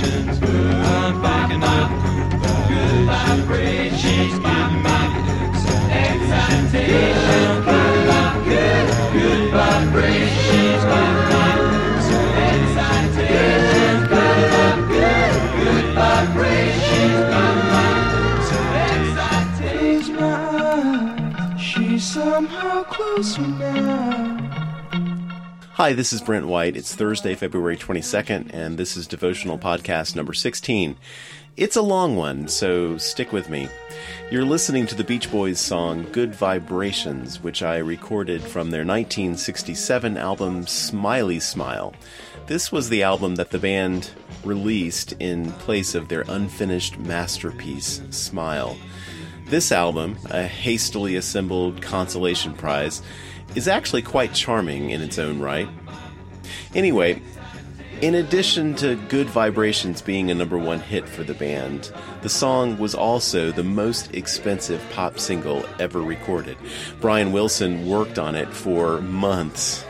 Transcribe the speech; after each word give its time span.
excitations. 0.00 0.38
I'm 0.42 1.14
picking 1.22 1.62
up 1.62 1.90
good 2.68 3.06
vibrations. 3.06 4.38
Giving 4.38 4.82
me 4.82 4.90
up 8.08 8.44
good, 8.44 8.86
good 9.12 9.50
vibrations. 9.50 10.84
Me 10.84 11.26
good, 14.88 15.34
good 15.56 15.86
vibrations. 15.94 17.28
She's 19.68 20.08
giving 20.08 20.46
me 20.94 21.58
she's 21.58 22.04
somehow 22.04 22.82
closer 22.84 23.42
now. 23.42 24.57
Hi, 25.78 25.92
this 25.92 26.12
is 26.12 26.20
Brent 26.20 26.48
White. 26.48 26.76
It's 26.76 26.92
Thursday, 26.92 27.36
February 27.36 27.76
22nd, 27.76 28.52
and 28.52 28.76
this 28.76 28.96
is 28.96 29.06
Devotional 29.06 29.60
Podcast 29.60 30.16
number 30.16 30.32
16. 30.32 30.96
It's 31.56 31.76
a 31.76 31.82
long 31.82 32.16
one, 32.16 32.48
so 32.48 32.98
stick 32.98 33.32
with 33.32 33.48
me. 33.48 33.68
You're 34.28 34.44
listening 34.44 34.88
to 34.88 34.96
the 34.96 35.04
Beach 35.04 35.30
Boys 35.30 35.60
song 35.60 36.04
Good 36.10 36.34
Vibrations, 36.34 37.40
which 37.40 37.62
I 37.62 37.76
recorded 37.76 38.42
from 38.42 38.72
their 38.72 38.84
1967 38.84 40.16
album 40.16 40.66
Smiley 40.66 41.38
Smile. 41.38 41.94
This 42.48 42.72
was 42.72 42.88
the 42.88 43.04
album 43.04 43.36
that 43.36 43.52
the 43.52 43.60
band 43.60 44.10
released 44.42 45.12
in 45.20 45.52
place 45.52 45.94
of 45.94 46.08
their 46.08 46.24
unfinished 46.26 46.98
masterpiece, 46.98 48.02
Smile. 48.10 48.76
This 49.46 49.70
album, 49.70 50.18
a 50.30 50.42
hastily 50.42 51.14
assembled 51.14 51.80
consolation 51.80 52.52
prize, 52.52 53.00
is 53.54 53.68
actually 53.68 54.02
quite 54.02 54.34
charming 54.34 54.90
in 54.90 55.02
its 55.02 55.18
own 55.18 55.40
right. 55.40 55.68
Anyway, 56.74 57.20
in 58.00 58.14
addition 58.14 58.74
to 58.76 58.94
Good 59.08 59.28
Vibrations 59.28 60.02
being 60.02 60.30
a 60.30 60.34
number 60.34 60.56
one 60.56 60.78
hit 60.78 61.08
for 61.08 61.24
the 61.24 61.34
band, 61.34 61.90
the 62.22 62.28
song 62.28 62.78
was 62.78 62.94
also 62.94 63.50
the 63.50 63.64
most 63.64 64.14
expensive 64.14 64.80
pop 64.92 65.18
single 65.18 65.64
ever 65.80 66.00
recorded. 66.00 66.56
Brian 67.00 67.32
Wilson 67.32 67.88
worked 67.88 68.18
on 68.18 68.36
it 68.36 68.48
for 68.48 69.00
months. 69.00 69.84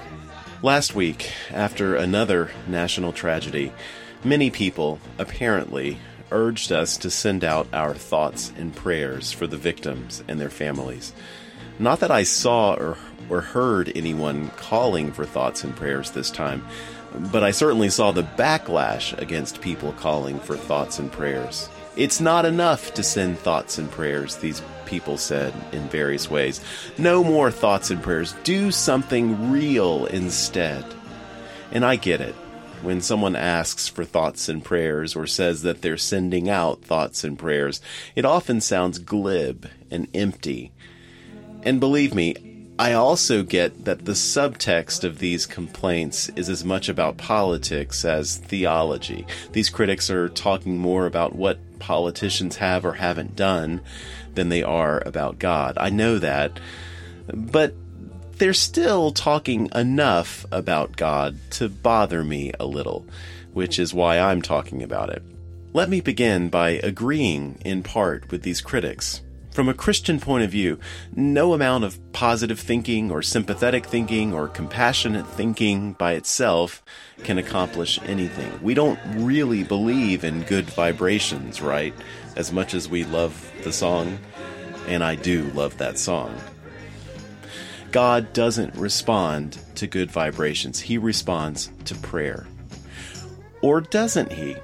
Last 0.63 0.95
week, 0.95 1.31
after 1.51 1.97
another 1.97 2.51
national 2.67 3.13
tragedy, 3.13 3.73
many 4.25 4.51
people, 4.51 4.99
apparently, 5.19 5.99
urged 6.31 6.73
us 6.73 6.97
to 6.99 7.11
send 7.11 7.45
out 7.45 7.69
our 7.73 7.95
thoughts 7.95 8.53
and 8.57 8.75
prayers 8.75 9.33
for 9.33 9.47
the 9.47 9.59
victims 9.59 10.25
and 10.29 10.41
their 10.41 10.51
families. 10.51 11.13
Not 11.79 12.01
that 12.01 12.11
I 12.11 12.25
saw 12.25 12.75
or, 12.75 12.97
or 13.31 13.41
heard 13.41 13.93
anyone 13.95 14.51
calling 14.57 15.13
for 15.13 15.25
thoughts 15.25 15.63
and 15.63 15.77
prayers 15.77 16.11
this 16.11 16.31
time, 16.31 16.65
but 17.33 17.45
I 17.45 17.53
certainly 17.53 17.89
saw 17.89 18.11
the 18.11 18.23
backlash 18.23 19.17
against 19.19 19.61
people 19.61 19.93
calling 19.93 20.41
for 20.41 20.57
thoughts 20.57 20.99
and 20.99 21.11
prayers. 21.11 21.69
It's 21.97 22.21
not 22.21 22.45
enough 22.45 22.95
to 22.95 23.03
send 23.03 23.39
thoughts 23.39 23.79
and 23.79 23.91
prayers, 23.91 24.37
these 24.37 24.63
people 24.87 25.19
said 25.19 25.53
in 25.73 25.89
various 25.89 26.31
ways. 26.31 26.61
No 26.97 27.25
more 27.25 27.51
thoughts 27.51 27.91
and 27.91 28.03
prayers. 28.03 28.35
Do 28.45 28.71
something 28.71 29.51
real 29.51 30.07
instead. 30.07 30.85
And 31.73 31.85
I 31.85 31.97
get 31.97 32.21
it. 32.21 32.35
When 32.83 33.01
someone 33.01 33.35
asks 33.35 33.89
for 33.89 34.05
thoughts 34.05 34.49
and 34.49 34.65
prayers 34.65 35.17
or 35.17 35.27
says 35.27 35.63
that 35.63 35.83
they're 35.83 35.97
sending 35.97 36.49
out 36.49 36.83
thoughts 36.83 37.25
and 37.25 37.37
prayers, 37.37 37.81
it 38.15 38.25
often 38.25 38.61
sounds 38.61 39.01
glib 39.01 39.69
and 39.91 40.07
empty. 40.15 40.71
And 41.63 41.81
believe 41.81 42.15
me, 42.15 42.35
I 42.79 42.93
also 42.93 43.43
get 43.43 43.87
that 43.87 44.05
the 44.05 44.13
subtext 44.13 45.03
of 45.03 45.19
these 45.19 45.47
complaints 45.47 46.29
is 46.37 46.49
as 46.49 46.65
much 46.65 46.89
about 46.89 47.17
politics 47.17 48.05
as 48.05 48.37
theology. 48.37 49.27
These 49.51 49.69
critics 49.69 50.11
are 50.11 50.29
talking 50.29 50.79
more 50.79 51.07
about 51.07 51.35
what 51.35 51.59
politicians 51.81 52.57
have 52.57 52.85
or 52.85 52.93
haven't 52.93 53.35
done 53.35 53.81
than 54.35 54.49
they 54.49 54.63
are 54.63 55.03
about 55.05 55.41
God. 55.41 55.77
I 55.77 55.91
know 55.91 56.19
that. 56.21 56.61
But 57.27 57.75
they're 58.39 58.55
still 58.55 59.11
talking 59.11 59.69
enough 59.75 60.47
about 60.53 60.97
God 60.97 61.37
to 61.53 61.69
bother 61.69 62.23
me 62.23 62.53
a 62.61 62.65
little, 62.67 63.05
which 63.53 63.81
is 63.81 63.93
why 63.93 64.21
I'm 64.21 64.41
talking 64.41 64.85
about 64.85 65.11
it. 65.11 65.23
Let 65.73 65.89
me 65.89 66.01
begin 66.01 66.49
by 66.49 66.71
agreeing 66.71 67.59
in 67.65 67.83
part 67.83 68.31
with 68.31 68.43
these 68.43 68.61
critics. 68.61 69.21
From 69.51 69.69
a 69.69 69.75
Christian 69.75 70.21
point 70.21 70.45
of 70.45 70.51
view, 70.51 70.79
no 71.15 71.53
amount 71.53 71.85
of 71.85 72.13
positive 72.13 72.61
thinking 72.61 73.11
or 73.11 73.23
sympathetic 73.23 73.87
thinking 73.87 74.33
or 74.33 74.47
compassionate 74.47 75.27
thinking 75.27 75.95
by 75.95 76.13
itself 76.13 76.83
can 77.25 77.39
accomplish 77.39 77.99
anything. 78.05 78.53
We 78.63 78.75
don't 78.75 79.01
really 79.17 79.65
believe 79.65 80.23
in 80.23 80.43
good 80.43 80.67
vibrations, 80.67 81.61
right? 81.61 81.95
As 82.37 82.53
much 82.53 82.75
as 82.75 82.89
we 82.89 83.05
love 83.05 83.53
the 83.65 83.73
song, 83.73 84.19
and 84.87 85.03
I 85.03 85.17
do 85.17 85.45
love 85.55 85.79
that 85.79 85.99
song. 85.99 86.39
God 87.91 88.33
doesn't 88.33 88.77
respond 88.77 89.59
to 89.77 89.87
good 89.87 90.11
vibrations, 90.11 90.79
He 90.79 90.99
responds 90.99 91.73
to 91.87 91.95
prayer. 91.97 92.47
Or 93.61 93.81
doesn't 93.81 94.33
He? 94.33 94.57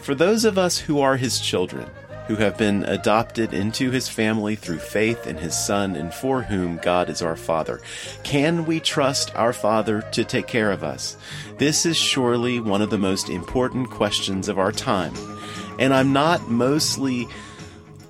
For 0.00 0.14
those 0.14 0.44
of 0.44 0.58
us 0.58 0.78
who 0.78 1.00
are 1.00 1.16
His 1.16 1.38
children, 1.38 1.88
who 2.26 2.36
have 2.36 2.56
been 2.56 2.84
adopted 2.84 3.52
into 3.52 3.90
His 3.90 4.08
family 4.08 4.56
through 4.56 4.78
faith 4.78 5.26
in 5.26 5.36
His 5.36 5.56
Son, 5.56 5.96
and 5.96 6.12
for 6.12 6.42
whom 6.42 6.78
God 6.78 7.08
is 7.08 7.22
our 7.22 7.36
Father, 7.36 7.80
can 8.22 8.66
we 8.66 8.80
trust 8.80 9.34
our 9.34 9.52
Father 9.52 10.02
to 10.12 10.24
take 10.24 10.46
care 10.46 10.70
of 10.70 10.84
us? 10.84 11.16
This 11.58 11.86
is 11.86 11.96
surely 11.96 12.60
one 12.60 12.82
of 12.82 12.90
the 12.90 12.98
most 12.98 13.28
important 13.28 13.90
questions 13.90 14.48
of 14.48 14.58
our 14.58 14.72
time. 14.72 15.14
And 15.78 15.92
I'm 15.94 16.12
not 16.12 16.50
mostly 16.50 17.28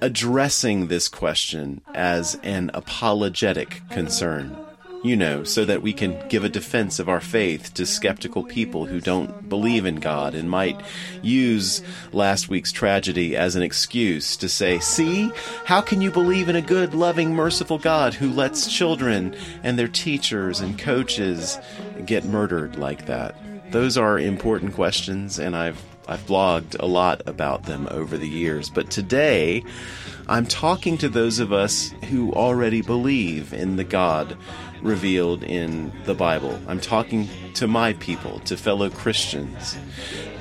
addressing 0.00 0.88
this 0.88 1.08
question 1.08 1.80
as 1.94 2.38
an 2.42 2.70
apologetic 2.74 3.82
concern. 3.90 4.65
You 5.02 5.16
know, 5.16 5.44
so 5.44 5.64
that 5.64 5.82
we 5.82 5.92
can 5.92 6.16
give 6.28 6.42
a 6.42 6.48
defense 6.48 6.98
of 6.98 7.08
our 7.08 7.20
faith 7.20 7.72
to 7.74 7.86
skeptical 7.86 8.42
people 8.42 8.86
who 8.86 9.00
don't 9.00 9.48
believe 9.48 9.86
in 9.86 9.96
God 9.96 10.34
and 10.34 10.50
might 10.50 10.80
use 11.22 11.82
last 12.12 12.48
week's 12.48 12.72
tragedy 12.72 13.36
as 13.36 13.54
an 13.54 13.62
excuse 13.62 14.36
to 14.38 14.48
say, 14.48 14.78
See, 14.80 15.30
how 15.64 15.80
can 15.80 16.00
you 16.00 16.10
believe 16.10 16.48
in 16.48 16.56
a 16.56 16.62
good, 16.62 16.94
loving, 16.94 17.34
merciful 17.34 17.78
God 17.78 18.14
who 18.14 18.32
lets 18.32 18.72
children 18.72 19.36
and 19.62 19.78
their 19.78 19.88
teachers 19.88 20.60
and 20.60 20.78
coaches 20.78 21.58
get 22.04 22.24
murdered 22.24 22.76
like 22.76 23.06
that? 23.06 23.36
Those 23.70 23.96
are 23.98 24.18
important 24.18 24.74
questions, 24.74 25.38
and 25.38 25.56
I've 25.56 25.82
I've 26.08 26.26
blogged 26.26 26.76
a 26.78 26.86
lot 26.86 27.22
about 27.26 27.64
them 27.64 27.88
over 27.90 28.16
the 28.16 28.28
years, 28.28 28.70
but 28.70 28.90
today 28.90 29.64
I'm 30.28 30.46
talking 30.46 30.98
to 30.98 31.08
those 31.08 31.38
of 31.38 31.52
us 31.52 31.92
who 32.08 32.32
already 32.32 32.82
believe 32.82 33.52
in 33.52 33.76
the 33.76 33.84
God 33.84 34.36
revealed 34.82 35.42
in 35.42 35.92
the 36.04 36.14
Bible. 36.14 36.58
I'm 36.68 36.80
talking 36.80 37.28
to 37.54 37.66
my 37.66 37.94
people, 37.94 38.40
to 38.40 38.56
fellow 38.56 38.90
Christians. 38.90 39.76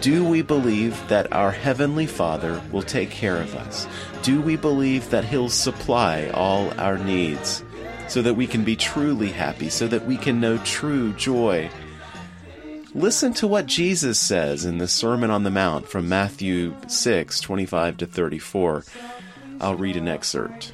Do 0.02 0.24
we 0.24 0.42
believe 0.42 1.08
that 1.08 1.32
our 1.32 1.52
Heavenly 1.52 2.06
Father 2.06 2.62
will 2.72 2.84
take 2.84 3.10
care 3.10 3.42
of 3.42 3.56
us? 3.56 3.88
Do 4.22 4.42
we 4.42 4.56
believe 4.56 5.10
that 5.10 5.26
He'll 5.26 5.50
supply 5.50 6.30
all 6.34 6.72
our 6.80 6.98
needs 6.98 7.64
so 8.08 8.22
that 8.22 8.36
we 8.36 8.46
can 8.46 8.64
be 8.64 8.76
truly 8.76 9.32
happy, 9.32 9.70
so 9.70 9.88
that 9.88 10.06
we 10.06 10.18
can 10.18 10.40
know 10.40 10.58
true 10.60 11.14
joy? 11.14 11.70
Listen 12.96 13.34
to 13.34 13.46
what 13.46 13.66
Jesus 13.66 14.18
says 14.18 14.64
in 14.64 14.78
the 14.78 14.88
Sermon 14.88 15.30
on 15.30 15.44
the 15.44 15.52
Mount 15.52 15.86
from 15.86 16.08
Matthew 16.08 16.74
6 16.88 17.42
25 17.42 17.98
to 17.98 18.06
34. 18.06 18.86
I'll 19.60 19.76
read 19.76 19.98
an 19.98 20.08
excerpt. 20.08 20.74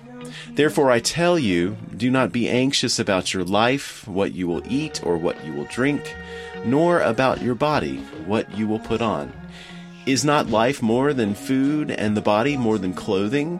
Therefore, 0.52 0.92
I 0.92 1.00
tell 1.00 1.40
you, 1.40 1.78
do 1.98 2.12
not 2.12 2.32
be 2.32 2.48
anxious 2.48 3.00
about 3.00 3.34
your 3.34 3.44
life, 3.44 4.08
what 4.08 4.34
you 4.34 4.48
will 4.48 4.62
eat 4.72 5.04
or 5.04 5.18
what 5.18 5.44
you 5.44 5.54
will 5.54 5.66
drink, 5.66 6.16
nor 6.64 7.02
about 7.02 7.42
your 7.42 7.56
body, 7.56 7.98
what 8.28 8.56
you 8.56 8.68
will 8.68 8.78
put 8.78 9.02
on. 9.02 9.34
Is 10.06 10.24
not 10.24 10.48
life 10.48 10.80
more 10.80 11.14
than 11.14 11.34
food, 11.34 11.90
and 11.90 12.16
the 12.16 12.22
body 12.22 12.56
more 12.56 12.78
than 12.78 12.94
clothing? 12.94 13.60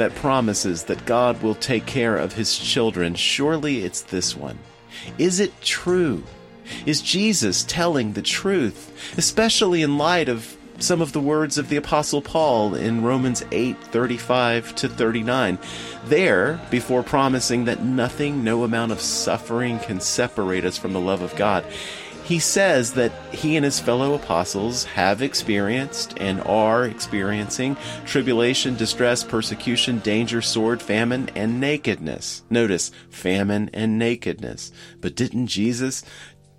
that 0.00 0.14
promises 0.14 0.84
that 0.84 1.06
God 1.06 1.42
will 1.42 1.54
take 1.54 1.86
care 1.86 2.16
of 2.16 2.32
his 2.32 2.58
children, 2.58 3.14
surely 3.14 3.84
it's 3.84 4.00
this 4.00 4.36
one. 4.36 4.58
Is 5.18 5.40
it 5.40 5.60
true? 5.60 6.24
Is 6.86 7.02
Jesus 7.02 7.64
telling 7.64 8.12
the 8.12 8.22
truth, 8.22 9.14
especially 9.16 9.82
in 9.82 9.98
light 9.98 10.28
of 10.28 10.56
some 10.78 11.02
of 11.02 11.12
the 11.12 11.20
words 11.20 11.58
of 11.58 11.68
the 11.68 11.76
apostle 11.76 12.22
Paul 12.22 12.74
in 12.74 13.02
Romans 13.02 13.44
8:35 13.50 14.74
to 14.76 14.88
39. 14.88 15.58
There, 16.06 16.58
before 16.70 17.02
promising 17.02 17.66
that 17.66 17.84
nothing, 17.84 18.42
no 18.42 18.64
amount 18.64 18.92
of 18.92 19.00
suffering 19.00 19.78
can 19.78 20.00
separate 20.00 20.64
us 20.64 20.78
from 20.78 20.94
the 20.94 21.00
love 21.00 21.20
of 21.20 21.36
God, 21.36 21.64
he 22.30 22.38
says 22.38 22.92
that 22.92 23.10
he 23.32 23.56
and 23.56 23.64
his 23.64 23.80
fellow 23.80 24.14
apostles 24.14 24.84
have 24.84 25.20
experienced 25.20 26.14
and 26.18 26.40
are 26.42 26.84
experiencing 26.84 27.76
tribulation, 28.06 28.76
distress, 28.76 29.24
persecution, 29.24 29.98
danger, 29.98 30.40
sword, 30.40 30.80
famine, 30.80 31.28
and 31.34 31.58
nakedness. 31.58 32.44
Notice, 32.48 32.92
famine 33.08 33.68
and 33.74 33.98
nakedness. 33.98 34.70
But 35.00 35.16
didn't 35.16 35.48
Jesus 35.48 36.04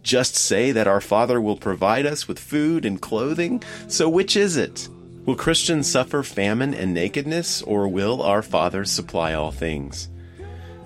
just 0.04 0.36
say 0.36 0.74
that 0.74 0.90
our 0.90 1.00
Father 1.00 1.40
will 1.40 1.56
provide 1.56 2.06
us 2.06 2.28
with 2.28 2.38
food 2.38 2.84
and 2.84 3.02
clothing? 3.02 3.64
So 3.88 4.10
which 4.10 4.36
is 4.36 4.58
it? 4.58 4.90
Will 5.26 5.38
Christians 5.38 5.90
suffer 5.90 6.22
famine 6.22 6.74
and 6.74 6.94
nakedness, 6.94 7.62
or 7.62 7.88
will 7.88 8.22
our 8.22 8.42
Father 8.42 8.84
supply 8.84 9.34
all 9.36 9.52
things? 9.52 10.10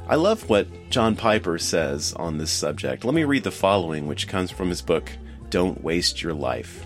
I 0.07 0.15
love 0.15 0.47
what 0.47 0.67
John 0.91 1.15
Piper 1.15 1.57
says 1.57 2.13
on 2.13 2.37
this 2.37 2.51
subject. 2.51 3.03
Let 3.03 3.15
me 3.15 3.23
read 3.23 3.43
the 3.43 3.51
following, 3.51 4.05
which 4.05 4.27
comes 4.27 4.51
from 4.51 4.69
his 4.69 4.83
book, 4.83 5.11
Don't 5.49 5.83
Waste 5.83 6.21
Your 6.21 6.33
Life. 6.33 6.85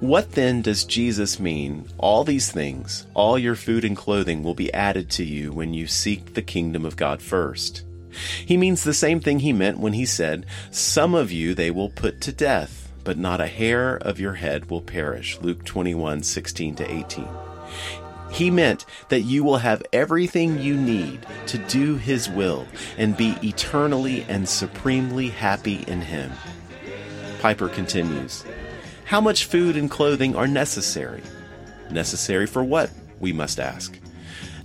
What 0.00 0.32
then 0.32 0.62
does 0.62 0.84
Jesus 0.84 1.38
mean? 1.38 1.86
All 1.98 2.24
these 2.24 2.50
things, 2.50 3.06
all 3.12 3.38
your 3.38 3.56
food 3.56 3.84
and 3.84 3.94
clothing 3.94 4.42
will 4.42 4.54
be 4.54 4.72
added 4.72 5.10
to 5.10 5.24
you 5.24 5.52
when 5.52 5.74
you 5.74 5.86
seek 5.86 6.32
the 6.32 6.40
kingdom 6.40 6.86
of 6.86 6.96
God 6.96 7.20
first. 7.20 7.84
He 8.46 8.56
means 8.56 8.82
the 8.82 8.94
same 8.94 9.20
thing 9.20 9.40
he 9.40 9.52
meant 9.52 9.78
when 9.78 9.92
he 9.92 10.06
said, 10.06 10.46
Some 10.70 11.14
of 11.14 11.30
you 11.30 11.54
they 11.54 11.70
will 11.70 11.90
put 11.90 12.22
to 12.22 12.32
death, 12.32 12.90
but 13.04 13.18
not 13.18 13.42
a 13.42 13.46
hair 13.46 13.96
of 13.96 14.18
your 14.18 14.34
head 14.34 14.70
will 14.70 14.80
perish. 14.80 15.38
Luke 15.42 15.62
21, 15.66 16.22
16 16.22 16.76
to 16.76 16.90
18. 16.90 17.28
He 18.30 18.50
meant 18.50 18.86
that 19.08 19.22
you 19.22 19.42
will 19.44 19.58
have 19.58 19.82
everything 19.92 20.60
you 20.60 20.76
need 20.76 21.26
to 21.46 21.58
do 21.58 21.96
His 21.96 22.28
will 22.28 22.66
and 22.96 23.16
be 23.16 23.36
eternally 23.42 24.24
and 24.28 24.48
supremely 24.48 25.28
happy 25.28 25.84
in 25.86 26.00
Him. 26.00 26.32
Piper 27.40 27.68
continues 27.68 28.44
How 29.04 29.20
much 29.20 29.46
food 29.46 29.76
and 29.76 29.90
clothing 29.90 30.36
are 30.36 30.48
necessary? 30.48 31.22
Necessary 31.90 32.46
for 32.46 32.62
what? 32.62 32.90
We 33.18 33.32
must 33.32 33.58
ask. 33.58 33.98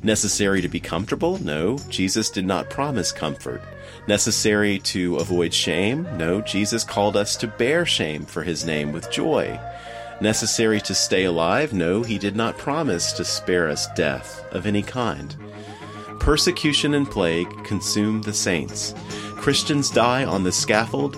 Necessary 0.03 0.62
to 0.62 0.67
be 0.67 0.79
comfortable? 0.79 1.44
No, 1.44 1.79
Jesus 1.89 2.29
did 2.29 2.45
not 2.45 2.69
promise 2.69 3.12
comfort. 3.12 3.62
Necessary 4.07 4.77
to 4.79 5.15
avoid 5.15 5.51
shame? 5.51 6.07
No, 6.15 6.41
Jesus 6.41 6.83
called 6.83 7.17
us 7.17 7.35
to 7.38 7.47
bear 7.47 7.88
shame 7.88 8.23
for 8.23 8.44
his 8.44 8.65
name 8.65 8.91
with 8.91 9.09
joy. 9.09 9.59
Necessary 10.21 10.79
to 10.81 10.95
stay 10.95 11.25
alive? 11.25 11.73
No, 11.73 12.01
he 12.01 12.17
did 12.17 12.35
not 12.35 12.57
promise 12.57 13.12
to 13.13 13.25
spare 13.25 13.69
us 13.69 13.88
death 13.95 14.44
of 14.51 14.65
any 14.65 14.81
kind. 14.81 15.35
Persecution 16.19 16.94
and 16.94 17.09
plague 17.09 17.50
consume 17.65 18.21
the 18.21 18.33
saints. 18.33 18.94
Christians 19.35 19.91
die 19.91 20.23
on 20.23 20.44
the 20.44 20.51
scaffold, 20.51 21.17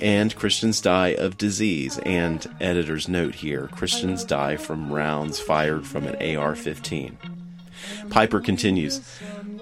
and 0.00 0.36
Christians 0.36 0.80
die 0.80 1.14
of 1.14 1.38
disease. 1.38 1.98
And 2.04 2.46
editor's 2.60 3.08
note 3.08 3.34
here 3.36 3.68
Christians 3.68 4.24
die 4.24 4.56
from 4.56 4.92
rounds 4.92 5.40
fired 5.40 5.86
from 5.86 6.06
an 6.06 6.36
AR 6.36 6.54
15. 6.54 7.16
Piper 8.10 8.40
continues 8.40 9.00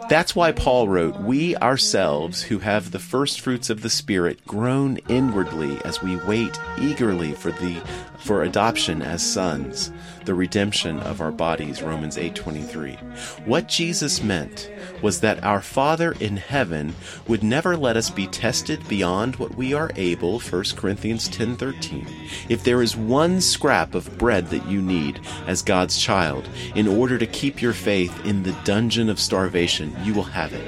That's 0.09 0.37
why 0.37 0.53
Paul 0.53 0.89
wrote, 0.89 1.21
We 1.21 1.57
ourselves, 1.57 2.43
who 2.43 2.59
have 2.59 2.91
the 2.91 2.99
first 2.99 3.41
fruits 3.41 3.71
of 3.71 3.83
the 3.83 3.91
Spirit, 3.91 4.45
groan 4.47 4.99
inwardly 5.09 5.79
as 5.85 6.03
we 6.03 6.17
wait 6.17 6.59
eagerly 6.79 7.33
for 7.33 7.53
the 7.53 7.83
for 8.23 8.45
adoption 8.45 9.03
as 9.03 9.21
sons, 9.21 9.91
the 10.25 10.35
redemption 10.35 11.01
of 11.01 11.21
our 11.21 11.33
bodies, 11.33 11.83
Romans 11.83 12.17
8:23. 12.17 12.97
What 13.45 13.69
Jesus 13.69 14.23
meant 14.23 14.71
was 15.01 15.21
that 15.21 15.43
our 15.43 15.61
Father 15.61 16.15
in 16.21 16.37
heaven 16.37 16.95
would 17.27 17.43
never 17.43 17.77
let 17.77 17.97
us 17.97 18.11
be 18.11 18.29
tested 18.29 18.87
beyond 18.89 19.37
what 19.37 19.57
we 19.57 19.75
are 19.75 19.91
able, 19.97 20.39
1 20.39 20.77
Corinthians 20.77 21.29
10:13. 21.29 22.07
If 22.49 22.63
there 22.63 22.81
is 22.81 22.97
one 22.97 23.41
scrap 23.41 23.95
of 23.95 24.19
bread 24.19 24.51
that 24.51 24.69
you 24.69 24.81
need 24.81 25.19
as 25.49 25.63
God's 25.63 25.99
child 25.99 26.49
in 26.77 26.87
order 26.87 27.19
to 27.19 27.27
keep 27.27 27.61
your 27.61 27.73
faith 27.73 28.15
in 28.25 28.45
the 28.45 28.57
dungeon 28.65 29.09
of 29.09 29.19
starvation, 29.19 29.92
you 30.03 30.15
will 30.15 30.23
have 30.23 30.53
it. 30.53 30.65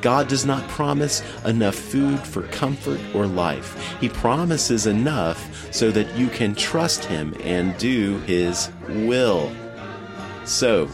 God 0.00 0.28
does 0.28 0.44
not 0.44 0.68
promise 0.68 1.22
enough 1.44 1.74
food 1.74 2.20
for 2.20 2.42
comfort 2.48 3.00
or 3.14 3.26
life. 3.26 3.96
He 4.00 4.08
promises 4.08 4.86
enough 4.86 5.72
so 5.72 5.90
that 5.90 6.16
you 6.16 6.28
can 6.28 6.54
trust 6.54 7.04
Him 7.04 7.34
and 7.42 7.76
do 7.78 8.18
His 8.20 8.70
will. 8.88 9.50
So, 10.44 10.90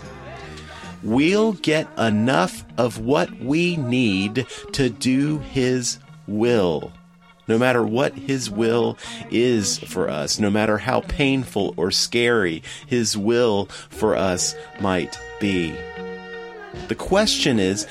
we'll 1.03 1.55
get 1.55 1.89
enough 1.99 2.65
of 2.79 2.99
what 2.99 3.41
we 3.41 3.77
need 3.77 4.47
to 4.73 4.91
do 4.91 5.39
His 5.39 5.99
will. 6.27 6.93
No 7.49 7.59
matter 7.59 7.83
what 7.83 8.15
His 8.15 8.49
will 8.49 8.97
is 9.29 9.79
for 9.79 10.09
us, 10.09 10.39
no 10.39 10.51
matter 10.51 10.79
how 10.79 11.01
painful 11.01 11.75
or 11.77 11.91
scary 11.91 12.63
His 12.87 13.17
will 13.17 13.67
for 13.89 14.15
us 14.15 14.55
might 14.81 15.19
be. 15.41 15.75
The 16.89 16.95
question 16.95 17.59
is, 17.59 17.87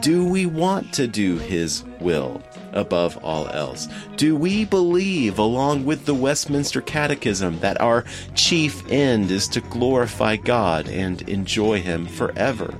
do 0.00 0.26
we 0.26 0.46
want 0.46 0.92
to 0.94 1.06
do 1.06 1.38
His 1.38 1.82
will 2.00 2.42
above 2.72 3.16
all 3.24 3.48
else? 3.48 3.88
Do 4.16 4.36
we 4.36 4.64
believe, 4.64 5.38
along 5.38 5.86
with 5.86 6.04
the 6.04 6.14
Westminster 6.14 6.82
Catechism, 6.82 7.60
that 7.60 7.80
our 7.80 8.04
chief 8.34 8.86
end 8.90 9.30
is 9.30 9.48
to 9.48 9.60
glorify 9.62 10.36
God 10.36 10.88
and 10.88 11.22
enjoy 11.22 11.80
Him 11.80 12.06
forever? 12.06 12.74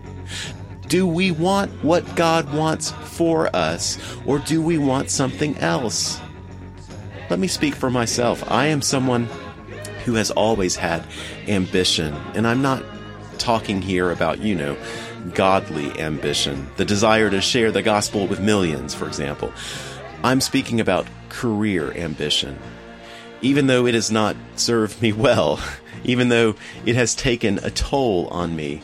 Do 0.89 1.07
we 1.07 1.31
want 1.33 1.73
what 1.83 2.15
God 2.15 2.53
wants 2.53 2.91
for 2.91 3.55
us, 3.57 3.99
or 4.25 4.39
do 4.39 4.63
we 4.63 4.79
want 4.79 5.11
something 5.11 5.57
else? 5.59 6.21
Let 7.29 7.41
me 7.41 7.49
speak 7.49 7.75
for 7.75 7.91
myself. 7.91 8.45
I 8.51 8.67
am 8.67 8.83
someone 8.83 9.29
who 10.05 10.15
has 10.15 10.31
always 10.31 10.77
had 10.77 11.05
ambition, 11.49 12.15
and 12.35 12.47
I'm 12.47 12.63
not 12.63 12.85
talking 13.39 13.83
here 13.83 14.13
about, 14.13 14.39
you 14.39 14.55
know, 14.55 14.77
godly 15.35 15.99
ambition, 16.01 16.69
the 16.77 16.85
desire 16.85 17.31
to 17.31 17.41
share 17.41 17.71
the 17.71 17.83
gospel 17.83 18.27
with 18.27 18.41
millions, 18.41 18.95
for 18.95 19.07
example. 19.07 19.53
I'm 20.23 20.41
speaking 20.41 20.81
about 20.81 21.07
career 21.29 21.93
ambition. 21.93 22.59
Even 23.43 23.67
though 23.67 23.87
it 23.87 23.95
has 23.95 24.11
not 24.11 24.37
served 24.57 25.01
me 25.03 25.13
well, 25.13 25.61
even 26.05 26.29
though 26.29 26.55
it 26.85 26.97
has 26.97 27.15
taken 27.15 27.59
a 27.59 27.71
toll 27.71 28.29
on 28.29 28.57
me, 28.57 28.83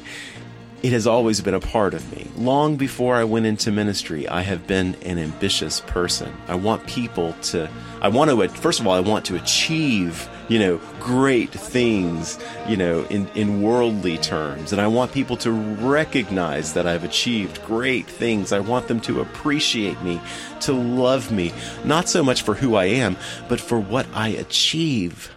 it 0.82 0.92
has 0.92 1.06
always 1.06 1.40
been 1.40 1.54
a 1.54 1.60
part 1.60 1.94
of 1.94 2.10
me. 2.12 2.26
Long 2.36 2.76
before 2.76 3.14
I 3.14 3.22
went 3.22 3.46
into 3.46 3.70
ministry, 3.70 4.26
I 4.26 4.40
have 4.40 4.66
been 4.66 4.96
an 5.02 5.16
ambitious 5.16 5.80
person. 5.80 6.34
I 6.48 6.56
want 6.56 6.84
people 6.88 7.34
to, 7.42 7.70
I 8.00 8.08
want 8.08 8.30
to, 8.30 8.48
first 8.48 8.80
of 8.80 8.86
all, 8.88 8.92
I 8.92 9.00
want 9.00 9.24
to 9.26 9.36
achieve, 9.36 10.28
you 10.48 10.58
know, 10.58 10.80
great 10.98 11.50
things, 11.50 12.36
you 12.66 12.76
know, 12.76 13.04
in, 13.04 13.28
in 13.36 13.62
worldly 13.62 14.18
terms. 14.18 14.72
And 14.72 14.80
I 14.80 14.88
want 14.88 15.12
people 15.12 15.36
to 15.38 15.52
recognize 15.52 16.72
that 16.72 16.84
I've 16.84 17.04
achieved 17.04 17.64
great 17.64 18.08
things. 18.08 18.50
I 18.50 18.58
want 18.58 18.88
them 18.88 19.00
to 19.02 19.20
appreciate 19.20 20.02
me, 20.02 20.20
to 20.62 20.72
love 20.72 21.30
me, 21.30 21.52
not 21.84 22.08
so 22.08 22.24
much 22.24 22.42
for 22.42 22.54
who 22.54 22.74
I 22.74 22.86
am, 22.86 23.16
but 23.48 23.60
for 23.60 23.78
what 23.78 24.06
I 24.12 24.28
achieve. 24.30 25.30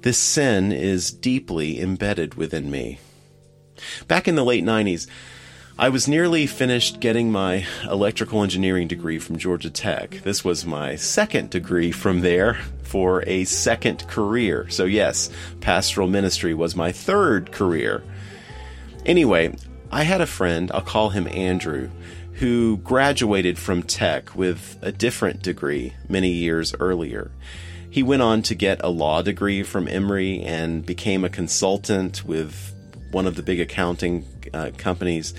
This 0.00 0.18
sin 0.18 0.72
is 0.72 1.12
deeply 1.12 1.80
embedded 1.80 2.34
within 2.34 2.68
me. 2.68 2.98
Back 4.08 4.28
in 4.28 4.34
the 4.34 4.44
late 4.44 4.64
90s, 4.64 5.06
I 5.78 5.88
was 5.88 6.06
nearly 6.06 6.46
finished 6.46 7.00
getting 7.00 7.32
my 7.32 7.66
electrical 7.84 8.42
engineering 8.42 8.86
degree 8.86 9.18
from 9.18 9.38
Georgia 9.38 9.70
Tech. 9.70 10.10
This 10.24 10.44
was 10.44 10.66
my 10.66 10.96
second 10.96 11.48
degree 11.48 11.90
from 11.90 12.20
there 12.20 12.58
for 12.82 13.24
a 13.26 13.44
second 13.44 14.06
career. 14.06 14.68
So, 14.68 14.84
yes, 14.84 15.30
pastoral 15.60 16.06
ministry 16.06 16.52
was 16.52 16.76
my 16.76 16.92
third 16.92 17.50
career. 17.50 18.02
Anyway, 19.06 19.56
I 19.90 20.02
had 20.02 20.20
a 20.20 20.26
friend, 20.26 20.70
I'll 20.74 20.82
call 20.82 21.10
him 21.10 21.26
Andrew, 21.28 21.88
who 22.34 22.76
graduated 22.78 23.58
from 23.58 23.82
Tech 23.82 24.36
with 24.36 24.78
a 24.82 24.92
different 24.92 25.42
degree 25.42 25.94
many 26.08 26.30
years 26.30 26.74
earlier. 26.78 27.30
He 27.90 28.02
went 28.02 28.22
on 28.22 28.42
to 28.42 28.54
get 28.54 28.84
a 28.84 28.90
law 28.90 29.22
degree 29.22 29.62
from 29.62 29.88
Emory 29.88 30.42
and 30.42 30.84
became 30.84 31.24
a 31.24 31.30
consultant 31.30 32.24
with 32.24 32.74
one 33.10 33.26
of 33.26 33.36
the 33.36 33.42
big 33.42 33.60
accounting 33.60 34.24
uh, 34.52 34.70
companies. 34.76 35.34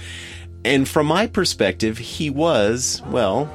And 0.64 0.88
from 0.88 1.08
my 1.08 1.28
perspective, 1.28 1.98
he 1.98 2.30
was, 2.30 3.02
well, 3.08 3.50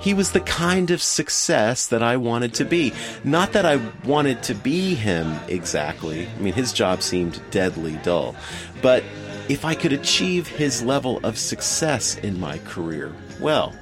he 0.00 0.14
was 0.14 0.32
the 0.32 0.40
kind 0.40 0.90
of 0.90 1.00
success 1.00 1.86
that 1.86 2.02
I 2.02 2.16
wanted 2.16 2.54
to 2.54 2.64
be. 2.64 2.92
Not 3.22 3.52
that 3.52 3.64
I 3.64 3.76
wanted 4.04 4.42
to 4.44 4.54
be 4.54 4.96
him 4.96 5.38
exactly. 5.46 6.26
I 6.26 6.40
mean, 6.40 6.54
his 6.54 6.72
job 6.72 7.02
seemed 7.02 7.40
deadly 7.52 7.98
dull. 8.02 8.34
But 8.82 9.04
if 9.48 9.64
I 9.64 9.76
could 9.76 9.92
achieve 9.92 10.48
his 10.48 10.82
level 10.82 11.20
of 11.22 11.38
success 11.38 12.16
in 12.16 12.40
my 12.40 12.58
career, 12.58 13.12
well, 13.38 13.72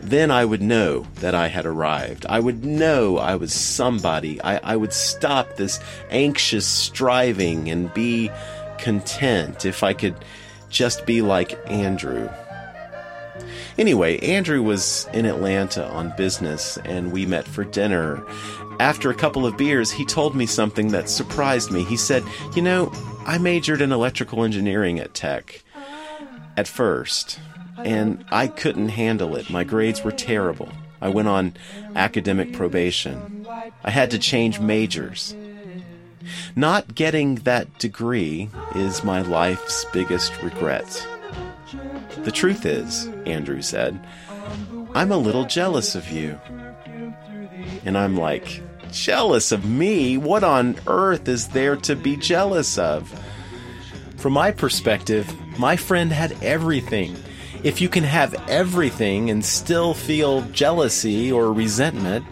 then 0.00 0.30
I 0.30 0.44
would 0.44 0.62
know 0.62 1.06
that 1.16 1.34
I 1.34 1.48
had 1.48 1.66
arrived. 1.66 2.24
I 2.26 2.40
would 2.40 2.64
know 2.64 3.18
I 3.18 3.36
was 3.36 3.52
somebody. 3.52 4.42
I, 4.42 4.72
I 4.72 4.76
would 4.76 4.92
stop 4.92 5.56
this 5.56 5.78
anxious 6.10 6.66
striving 6.66 7.70
and 7.70 7.92
be 7.92 8.30
content 8.82 9.64
if 9.64 9.82
I 9.82 9.94
could 9.94 10.16
just 10.68 11.06
be 11.06 11.22
like 11.22 11.58
Andrew. 11.70 12.28
Anyway, 13.78 14.18
Andrew 14.18 14.62
was 14.62 15.08
in 15.14 15.24
Atlanta 15.24 15.86
on 15.88 16.14
business 16.16 16.76
and 16.84 17.12
we 17.12 17.24
met 17.24 17.46
for 17.46 17.64
dinner. 17.64 18.22
After 18.80 19.10
a 19.10 19.14
couple 19.14 19.46
of 19.46 19.56
beers, 19.56 19.90
he 19.90 20.04
told 20.04 20.34
me 20.34 20.46
something 20.46 20.88
that 20.88 21.08
surprised 21.08 21.70
me. 21.70 21.84
He 21.84 21.96
said, 21.96 22.24
You 22.54 22.62
know, 22.62 22.92
I 23.24 23.38
majored 23.38 23.80
in 23.80 23.92
electrical 23.92 24.44
engineering 24.44 24.98
at 24.98 25.14
Tech 25.14 25.62
at 26.56 26.68
first, 26.68 27.38
and 27.78 28.24
I 28.30 28.48
couldn't 28.48 28.90
handle 28.90 29.36
it. 29.36 29.48
My 29.48 29.64
grades 29.64 30.02
were 30.02 30.12
terrible. 30.12 30.68
I 31.00 31.08
went 31.08 31.28
on 31.28 31.54
academic 31.96 32.52
probation. 32.52 33.46
I 33.82 33.90
had 33.90 34.10
to 34.10 34.18
change 34.18 34.60
majors. 34.60 35.34
Not 36.56 36.94
getting 36.94 37.36
that 37.36 37.78
degree 37.78 38.48
is 38.74 39.04
my 39.04 39.22
life's 39.22 39.84
biggest 39.92 40.42
regret. 40.42 41.06
The 42.18 42.30
truth 42.30 42.66
is, 42.66 43.08
Andrew 43.26 43.62
said, 43.62 43.98
I'm 44.94 45.10
a 45.10 45.16
little 45.16 45.44
jealous 45.44 45.94
of 45.94 46.10
you. 46.10 46.38
And 47.84 47.96
I'm 47.96 48.16
like, 48.16 48.62
jealous 48.92 49.52
of 49.52 49.64
me? 49.64 50.16
What 50.18 50.44
on 50.44 50.76
earth 50.86 51.28
is 51.28 51.48
there 51.48 51.76
to 51.76 51.96
be 51.96 52.16
jealous 52.16 52.78
of? 52.78 53.10
From 54.18 54.34
my 54.34 54.52
perspective, 54.52 55.34
my 55.58 55.76
friend 55.76 56.12
had 56.12 56.40
everything. 56.42 57.16
If 57.64 57.80
you 57.80 57.88
can 57.88 58.04
have 58.04 58.34
everything 58.48 59.30
and 59.30 59.44
still 59.44 59.94
feel 59.94 60.42
jealousy 60.50 61.32
or 61.32 61.52
resentment, 61.52 62.24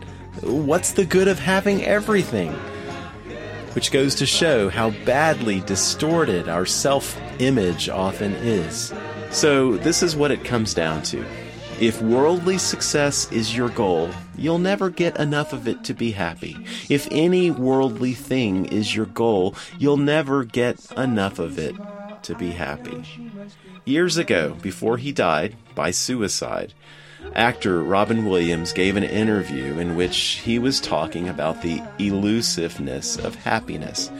what's 0.42 0.92
the 0.92 1.04
good 1.04 1.28
of 1.28 1.38
having 1.38 1.84
everything? 1.84 2.54
Which 3.72 3.92
goes 3.92 4.14
to 4.16 4.26
show 4.26 4.68
how 4.68 4.90
badly 5.04 5.60
distorted 5.60 6.48
our 6.48 6.66
self 6.66 7.18
image 7.40 7.88
often 7.88 8.32
is. 8.34 8.92
So, 9.30 9.76
this 9.76 10.02
is 10.02 10.16
what 10.16 10.32
it 10.32 10.44
comes 10.44 10.74
down 10.74 11.02
to. 11.04 11.24
If 11.80 12.02
worldly 12.02 12.58
success 12.58 13.32
is 13.32 13.56
your 13.56 13.70
goal, 13.70 14.10
you'll 14.36 14.58
never 14.58 14.90
get 14.90 15.18
enough 15.18 15.54
of 15.54 15.66
it 15.66 15.82
to 15.84 15.94
be 15.94 16.10
happy. 16.10 16.58
If 16.90 17.08
any 17.10 17.50
worldly 17.50 18.12
thing 18.12 18.66
is 18.66 18.94
your 18.94 19.06
goal, 19.06 19.54
you'll 19.78 19.96
never 19.96 20.44
get 20.44 20.92
enough 20.98 21.38
of 21.38 21.58
it 21.58 21.74
to 22.24 22.34
be 22.34 22.50
happy. 22.50 23.04
Years 23.86 24.18
ago, 24.18 24.58
before 24.60 24.98
he 24.98 25.10
died 25.10 25.56
by 25.74 25.90
suicide, 25.90 26.74
actor 27.34 27.82
Robin 27.82 28.24
Williams 28.26 28.72
gave 28.72 28.96
an 28.96 29.04
interview 29.04 29.78
in 29.78 29.96
which 29.96 30.40
he 30.44 30.58
was 30.58 30.80
talking 30.80 31.28
about 31.28 31.62
the 31.62 31.82
elusiveness 31.98 33.16
of 33.16 33.34
happiness. 33.34 34.10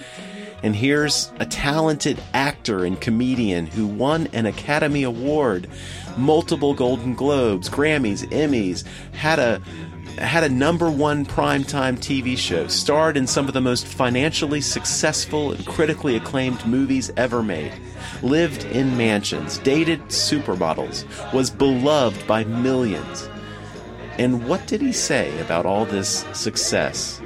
And 0.62 0.76
here's 0.76 1.32
a 1.40 1.46
talented 1.46 2.22
actor 2.34 2.84
and 2.84 3.00
comedian 3.00 3.66
who 3.66 3.86
won 3.86 4.28
an 4.32 4.46
Academy 4.46 5.04
Award, 5.04 5.68
multiple 6.16 6.74
Golden 6.74 7.14
Globes, 7.14 7.68
Grammys, 7.70 8.28
Emmys, 8.30 8.84
had 9.12 9.38
a 9.38 9.62
had 10.26 10.44
a 10.44 10.48
number 10.48 10.90
one 10.90 11.24
primetime 11.24 11.96
TV 11.96 12.36
show, 12.36 12.66
starred 12.68 13.16
in 13.16 13.26
some 13.26 13.48
of 13.48 13.54
the 13.54 13.60
most 13.60 13.86
financially 13.86 14.60
successful 14.60 15.52
and 15.52 15.66
critically 15.66 16.16
acclaimed 16.16 16.64
movies 16.66 17.10
ever 17.16 17.42
made, 17.42 17.72
lived 18.22 18.64
in 18.64 18.96
mansions, 18.96 19.58
dated 19.58 20.00
supermodels, 20.06 21.04
was 21.32 21.50
beloved 21.50 22.26
by 22.26 22.44
millions. 22.44 23.28
And 24.18 24.46
what 24.46 24.66
did 24.66 24.82
he 24.82 24.92
say 24.92 25.38
about 25.40 25.64
all 25.64 25.86
this 25.86 26.26
success? 26.32 27.20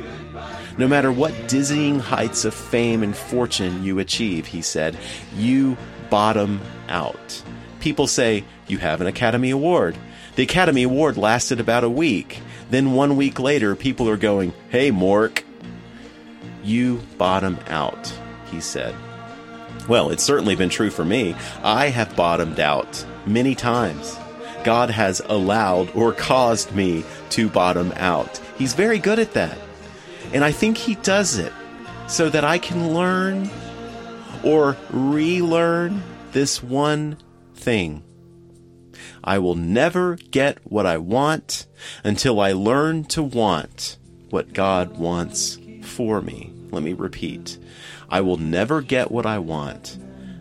No 0.79 0.87
matter 0.87 1.11
what 1.11 1.49
dizzying 1.49 1.99
heights 1.99 2.45
of 2.45 2.55
fame 2.55 3.03
and 3.03 3.17
fortune 3.17 3.83
you 3.83 3.99
achieve, 3.99 4.47
he 4.47 4.63
said, 4.63 4.97
you 5.35 5.77
bottom 6.11 6.61
out. 6.89 7.43
People 7.81 8.07
say, 8.07 8.45
you 8.69 8.79
have 8.79 9.01
an 9.01 9.07
Academy 9.07 9.51
Award. 9.51 9.97
The 10.37 10.43
Academy 10.43 10.83
Award 10.83 11.17
lasted 11.17 11.61
about 11.61 11.85
a 11.85 11.91
week. 11.91 12.41
Then 12.71 12.93
one 12.93 13.17
week 13.17 13.39
later, 13.39 13.77
people 13.77 14.09
are 14.09 14.17
going, 14.17 14.53
hey, 14.71 14.91
Mork. 14.91 15.43
You 16.63 17.03
bottom 17.19 17.59
out, 17.69 18.13
he 18.51 18.61
said. 18.61 18.95
Well, 19.89 20.11
it's 20.11 20.23
certainly 20.23 20.57
been 20.57 20.71
true 20.71 20.91
for 20.91 21.05
me. 21.05 21.37
I 21.63 21.91
have 21.91 22.17
bottomed 22.17 22.59
out 22.59 23.05
many 23.27 23.55
times. 23.55 24.17
God 24.65 24.89
has 24.91 25.21
allowed 25.27 25.95
or 25.95 26.13
caused 26.13 26.75
me 26.75 27.05
to 27.31 27.51
bottom 27.51 27.93
out. 27.97 28.39
He's 28.57 28.73
very 28.73 28.99
good 28.99 29.19
at 29.19 29.35
that. 29.35 29.59
And 30.33 30.43
I 30.43 30.53
think 30.53 30.79
He 30.79 30.95
does 30.97 31.37
it 31.37 31.53
so 32.09 32.31
that 32.31 32.45
I 32.45 32.59
can 32.59 32.95
learn 32.95 33.51
or 34.43 34.77
relearn 34.91 36.03
this 36.33 36.63
one 36.63 37.19
thing. 37.55 38.03
I 39.23 39.39
will 39.39 39.55
never 39.55 40.17
get 40.17 40.59
what 40.71 40.87
I 40.87 40.99
want 40.99 41.67
until 42.03 42.41
I 42.41 42.53
learn 42.53 43.05
to 43.07 43.23
want 43.23 43.99
what 44.31 44.53
God 44.53 44.97
wants 44.97 45.59
for 45.83 46.21
me. 46.21 46.53
Let 46.71 46.83
me 46.83 46.93
repeat. 46.93 47.59
I 48.09 48.21
will 48.21 48.37
never 48.37 48.81
get 48.81 49.11
what 49.11 49.27
I 49.27 49.39
want 49.39 49.99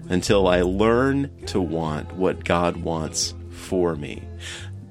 until 0.09 0.47
I 0.47 0.61
learn 0.61 1.45
to 1.47 1.61
want 1.61 2.13
what 2.13 2.43
God 2.43 2.77
wants 2.77 3.33
for 3.51 3.95
me. 3.95 4.23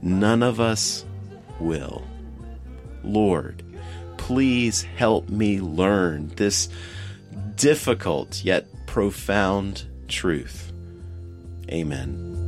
None 0.00 0.42
of 0.42 0.61
us 0.61 1.04
will. 1.61 2.04
Lord, 3.04 3.62
please 4.16 4.83
help 4.83 5.28
me 5.28 5.61
learn 5.61 6.28
this 6.37 6.69
difficult 7.57 8.45
yet 8.45 8.66
profound 8.87 9.85
truth. 10.09 10.73
Amen. 11.71 12.41